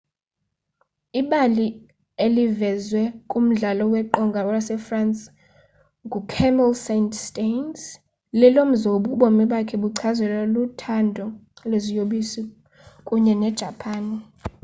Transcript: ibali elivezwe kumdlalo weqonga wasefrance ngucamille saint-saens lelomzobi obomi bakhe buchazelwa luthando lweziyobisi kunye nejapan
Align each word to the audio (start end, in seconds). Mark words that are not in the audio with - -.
ibali 1.19 1.67
elivezwe 2.25 3.01
kumdlalo 3.31 3.83
weqonga 3.93 4.41
wasefrance 4.49 5.21
ngucamille 6.05 6.77
saint-saens 6.85 7.81
lelomzobi 8.39 9.07
obomi 9.15 9.43
bakhe 9.51 9.75
buchazelwa 9.83 10.43
luthando 10.55 11.25
lweziyobisi 11.69 12.41
kunye 13.07 13.33
nejapan 13.41 14.03